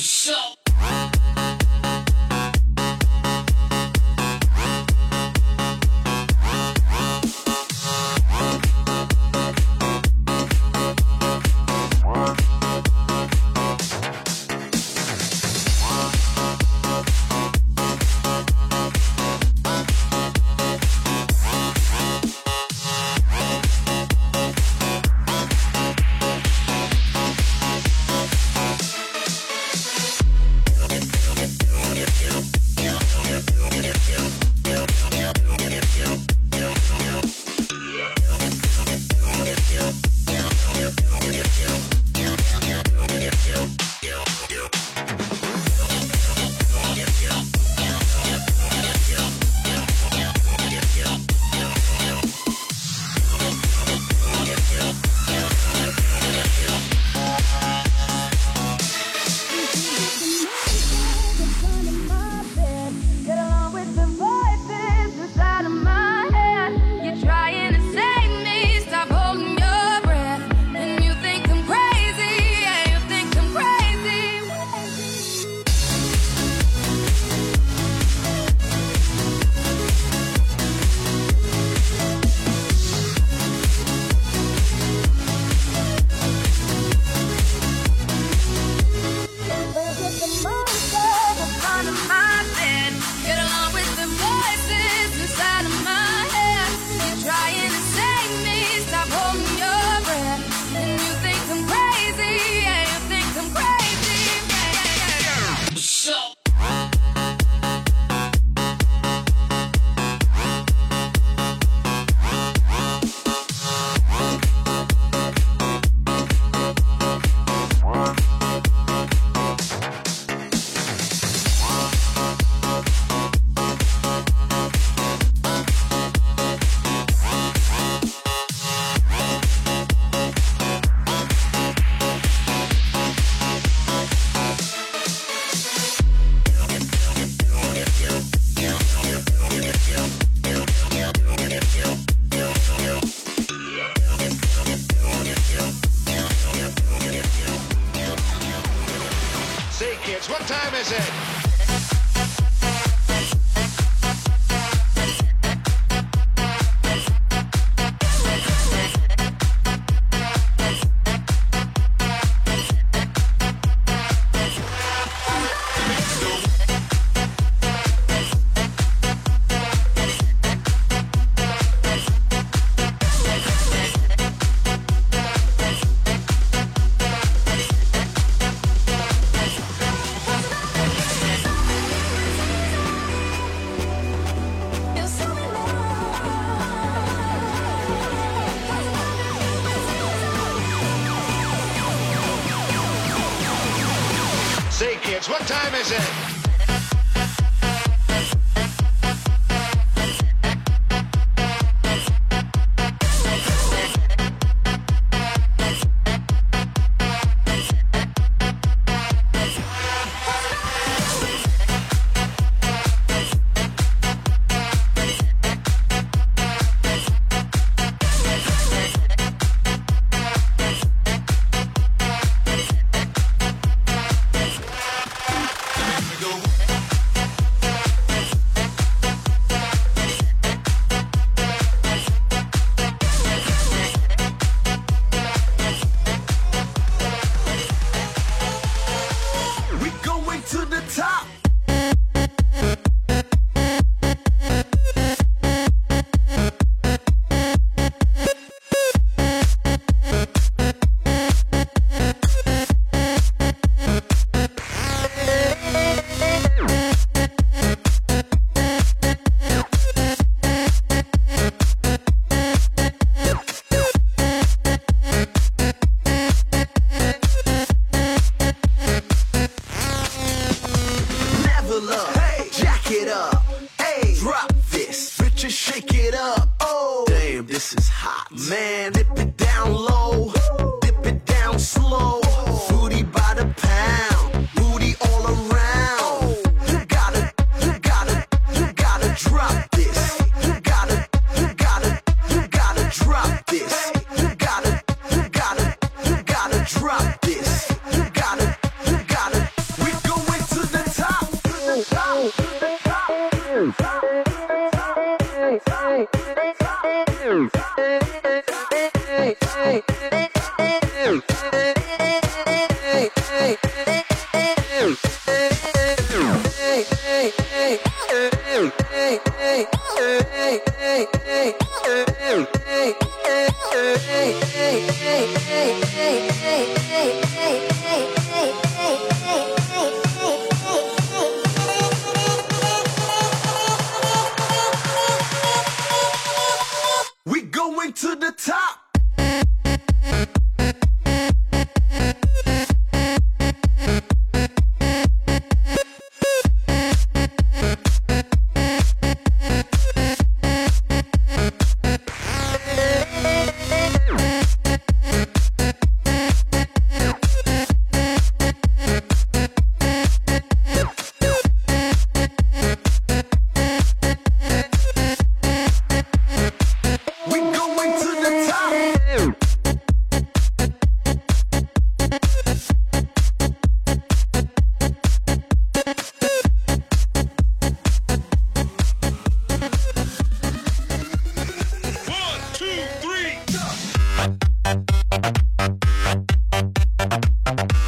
[0.00, 0.59] We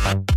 [0.04, 0.31] Bye.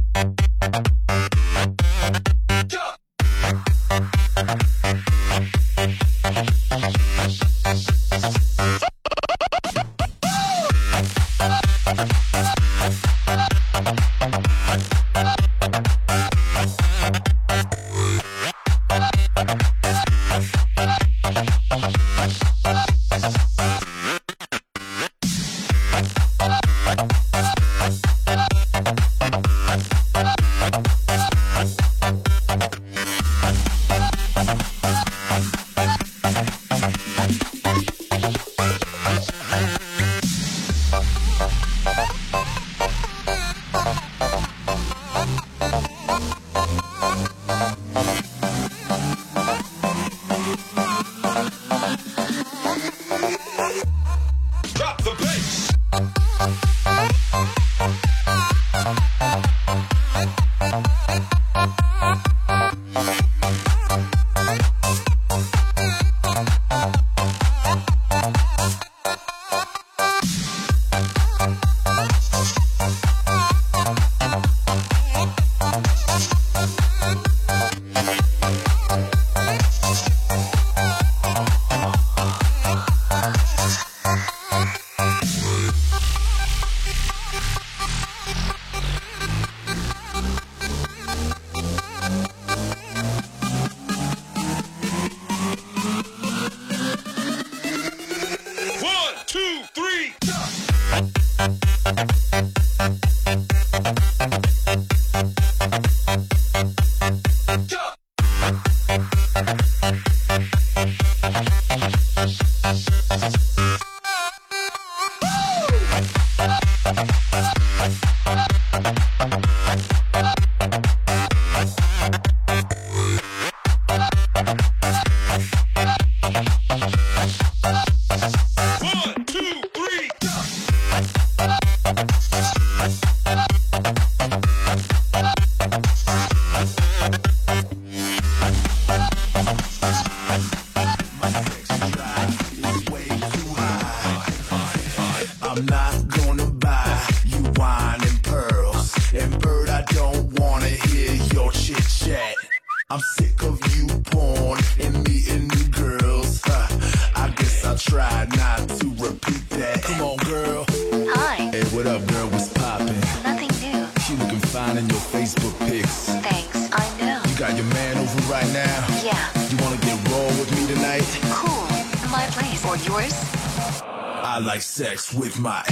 [175.15, 175.64] With my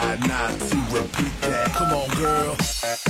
[0.00, 1.72] try not to repeat that.
[1.74, 3.05] Come on, girl.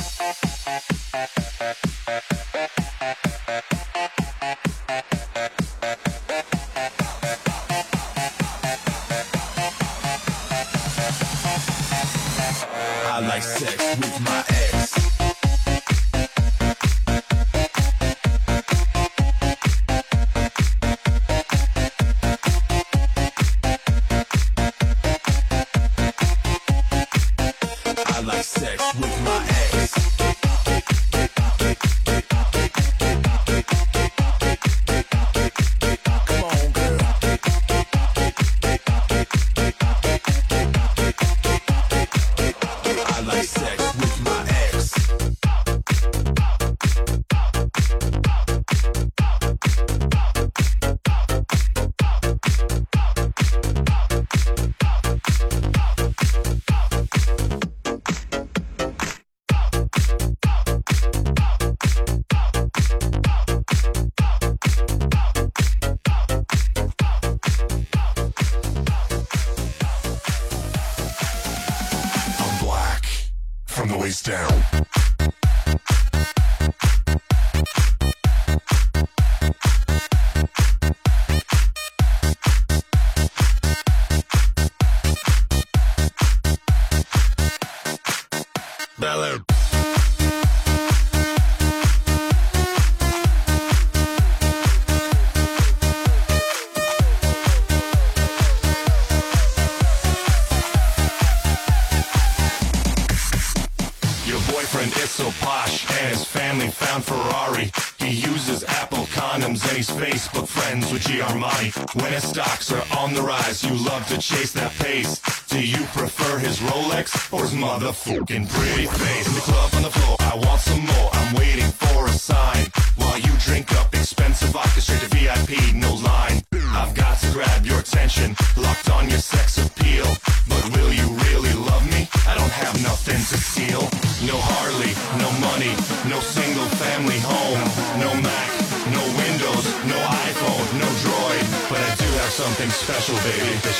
[111.95, 115.21] When his stocks are on the rise, you love to chase that pace.
[115.49, 119.28] Do you prefer his Rolex or his motherfucking pretty face?
[119.28, 121.06] In the club on the floor, I want some more.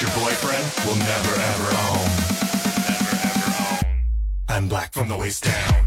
[0.00, 2.04] your boyfriend will never ever own.
[2.86, 3.86] Never ever own.
[4.48, 5.85] I'm black from the waist down.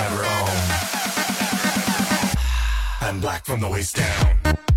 [0.00, 0.18] I'm
[3.02, 4.67] And black from the waist down.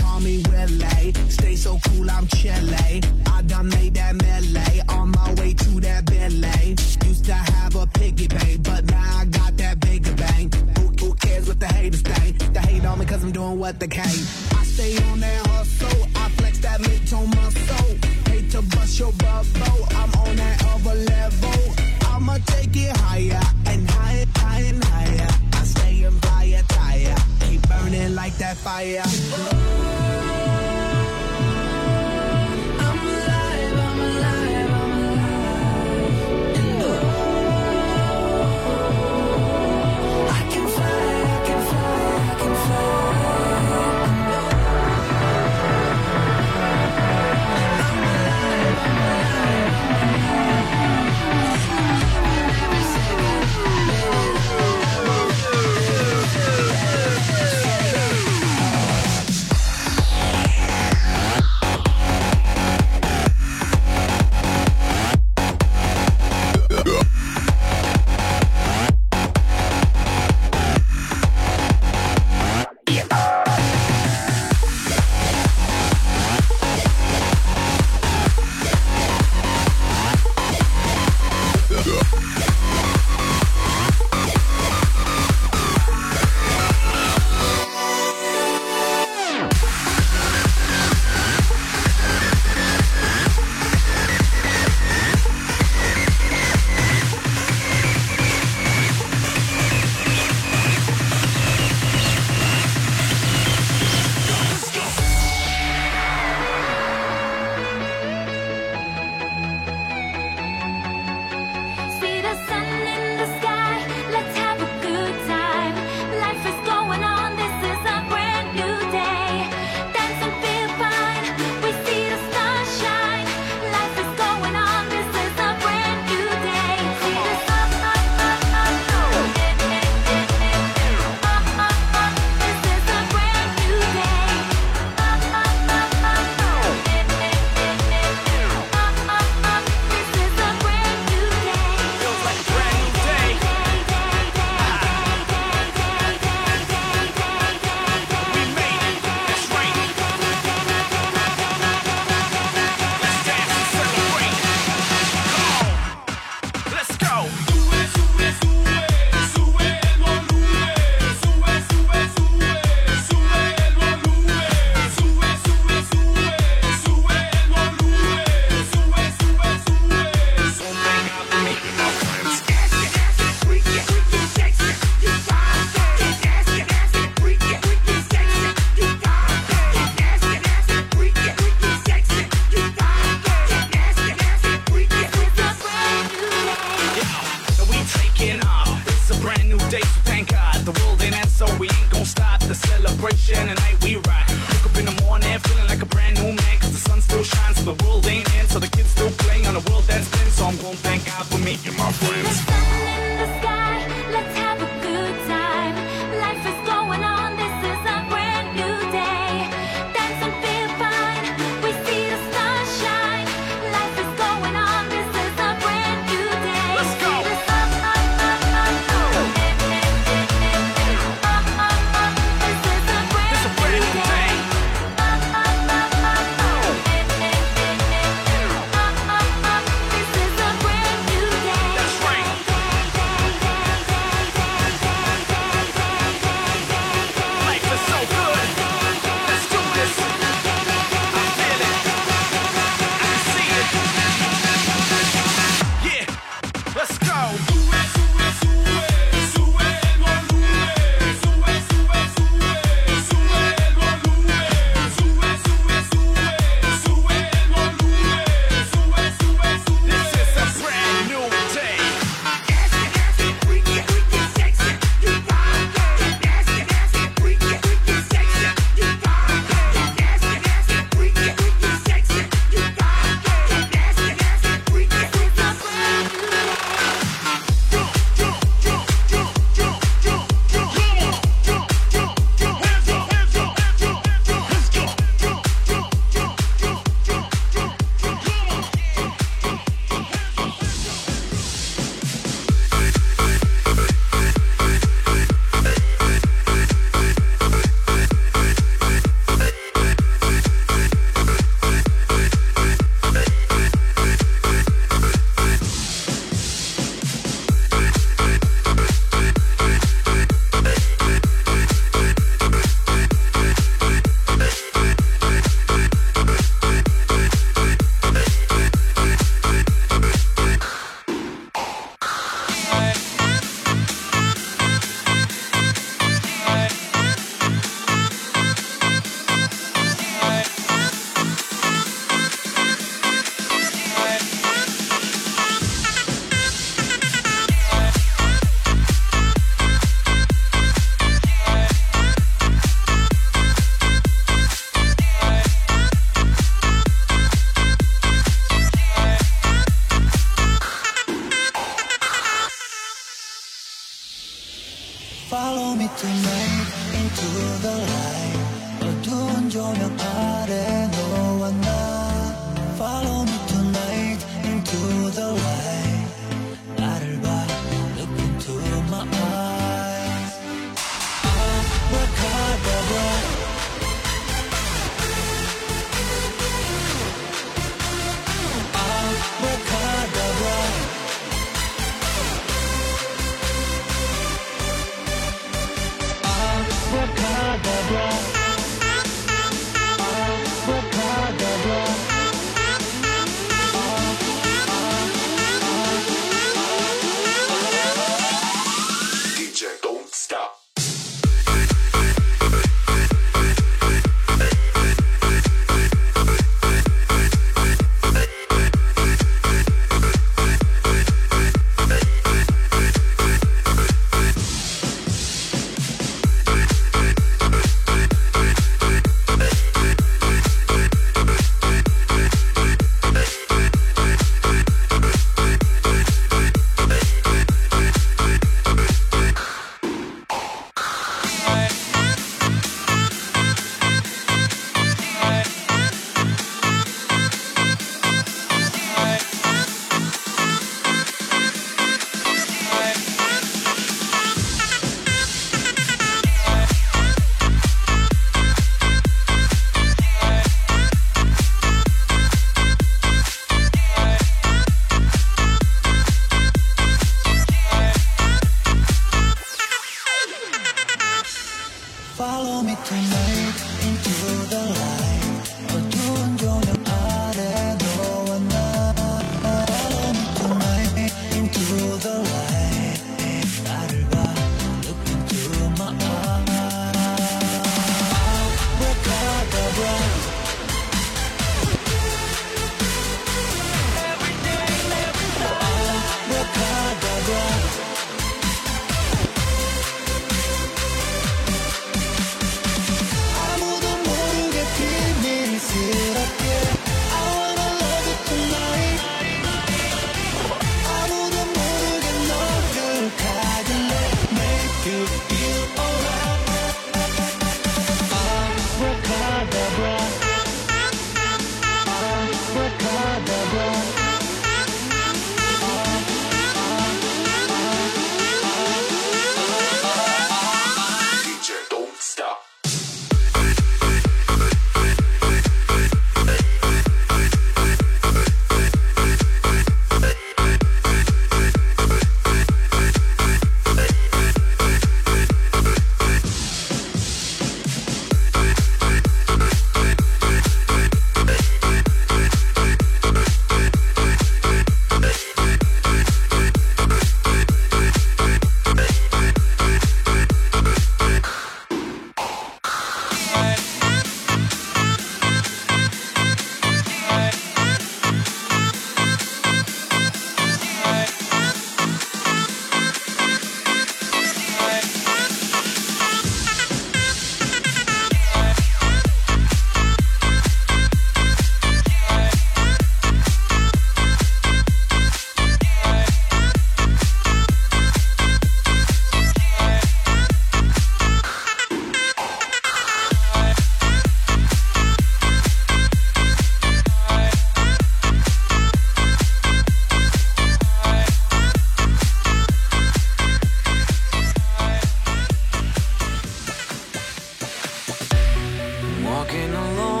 [599.31, 600.00] Walking along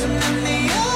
[0.00, 0.89] Dancing in the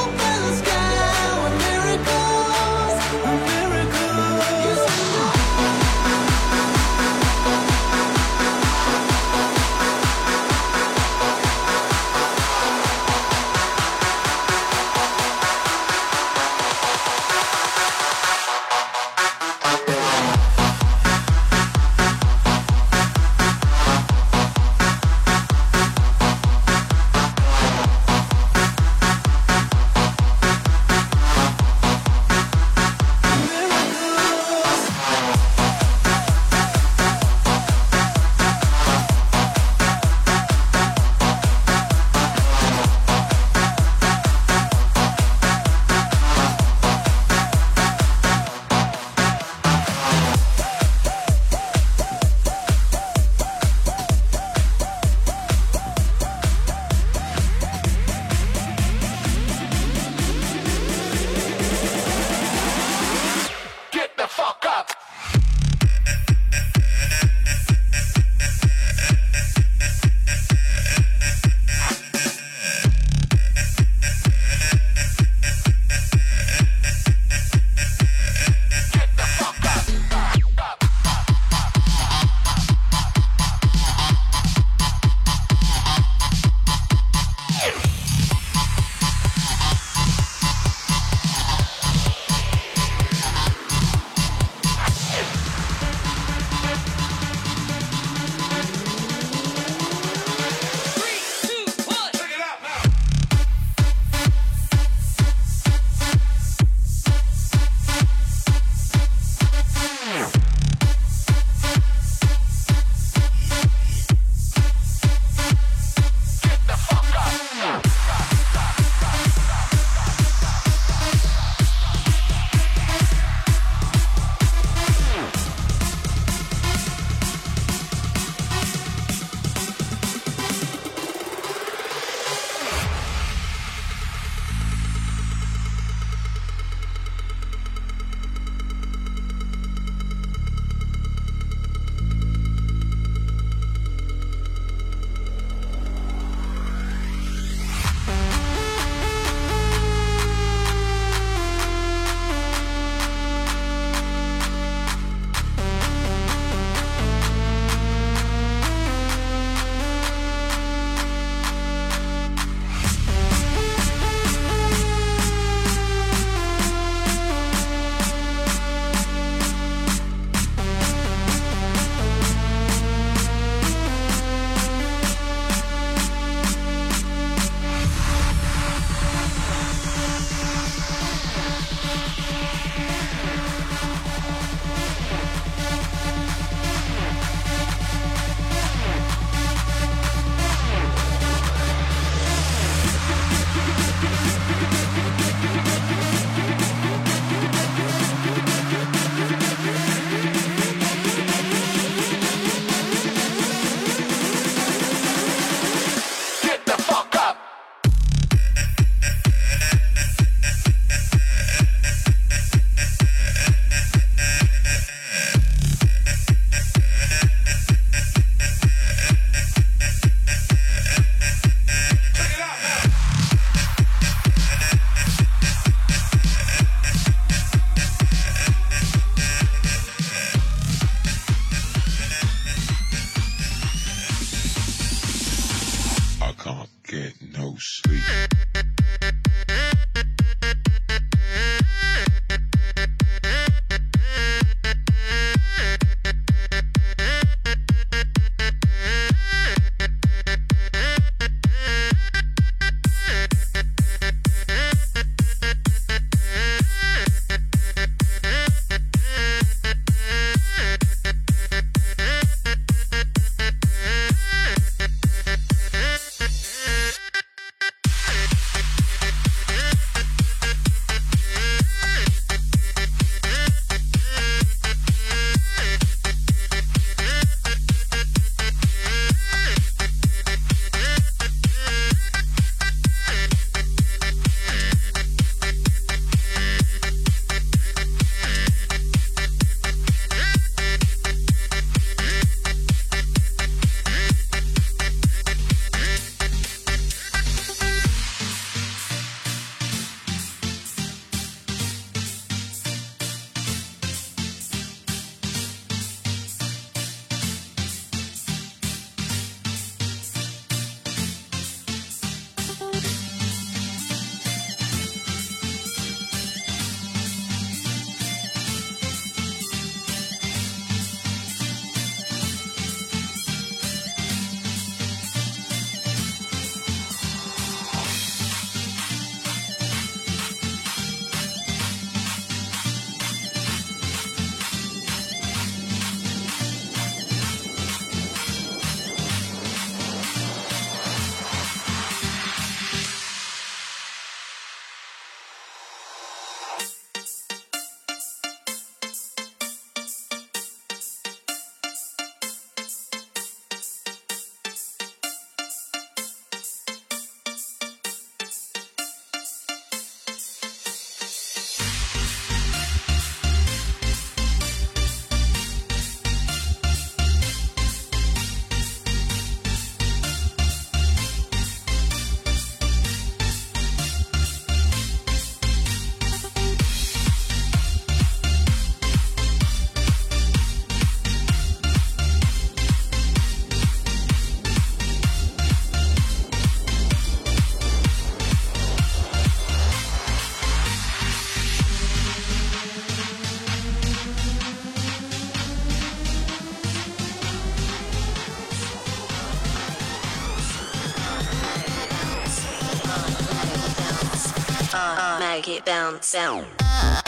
[405.47, 407.04] make it bounce down.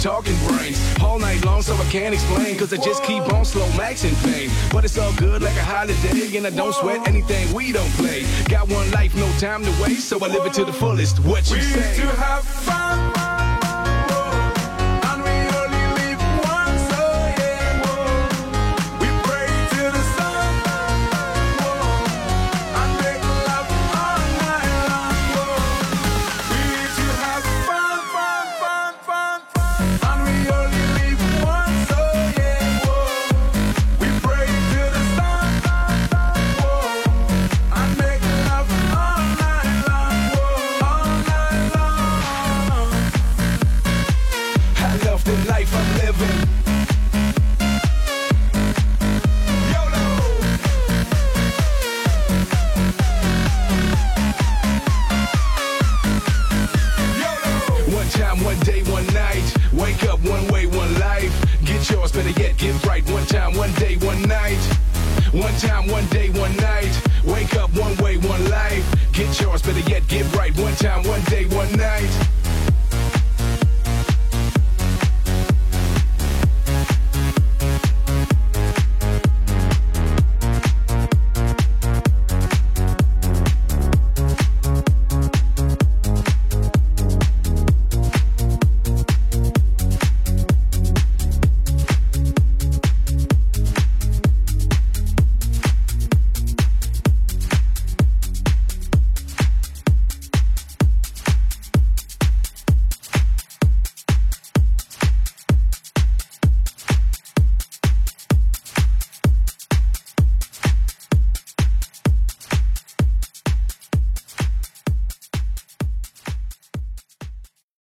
[0.00, 2.56] talking brains all night long, so I can't explain.
[2.56, 4.50] Cause I just keep on slow maxing fame.
[4.72, 8.24] But it's all good like a holiday, and I don't sweat anything we don't play.
[8.48, 11.20] Got one life, no time to waste, so I live it to the fullest.
[11.20, 12.87] What you we used To have fun.